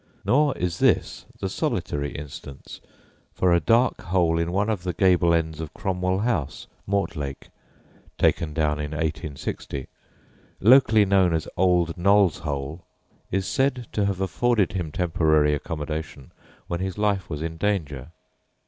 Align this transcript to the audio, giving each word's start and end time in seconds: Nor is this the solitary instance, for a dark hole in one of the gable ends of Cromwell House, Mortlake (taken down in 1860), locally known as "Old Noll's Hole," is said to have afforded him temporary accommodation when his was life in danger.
Nor 0.25 0.57
is 0.57 0.79
this 0.79 1.27
the 1.41 1.47
solitary 1.47 2.11
instance, 2.13 2.81
for 3.35 3.53
a 3.53 3.59
dark 3.59 4.01
hole 4.01 4.39
in 4.39 4.51
one 4.51 4.67
of 4.67 4.81
the 4.81 4.93
gable 4.93 5.31
ends 5.31 5.59
of 5.59 5.75
Cromwell 5.75 6.21
House, 6.21 6.65
Mortlake 6.87 7.49
(taken 8.17 8.51
down 8.51 8.79
in 8.79 8.93
1860), 8.93 9.85
locally 10.59 11.05
known 11.05 11.35
as 11.35 11.47
"Old 11.55 11.95
Noll's 11.99 12.39
Hole," 12.39 12.83
is 13.29 13.45
said 13.45 13.85
to 13.91 14.07
have 14.07 14.19
afforded 14.21 14.71
him 14.71 14.91
temporary 14.91 15.53
accommodation 15.53 16.31
when 16.65 16.79
his 16.79 16.97
was 16.97 17.19
life 17.29 17.31
in 17.39 17.57
danger. 17.57 18.07